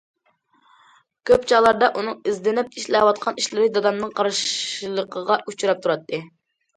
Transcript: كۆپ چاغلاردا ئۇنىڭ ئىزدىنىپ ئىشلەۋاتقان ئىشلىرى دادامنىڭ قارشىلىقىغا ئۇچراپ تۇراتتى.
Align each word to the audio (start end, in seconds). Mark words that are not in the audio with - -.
كۆپ 1.29 1.43
چاغلاردا 1.51 1.89
ئۇنىڭ 1.99 2.15
ئىزدىنىپ 2.31 2.79
ئىشلەۋاتقان 2.79 3.37
ئىشلىرى 3.41 3.67
دادامنىڭ 3.75 4.15
قارشىلىقىغا 4.21 5.39
ئۇچراپ 5.47 5.85
تۇراتتى. 5.85 6.21